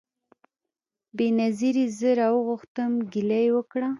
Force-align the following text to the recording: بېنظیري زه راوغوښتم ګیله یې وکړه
بېنظیري 1.17 1.85
زه 1.97 2.09
راوغوښتم 2.19 2.91
ګیله 3.13 3.39
یې 3.45 3.49
وکړه 3.55 3.87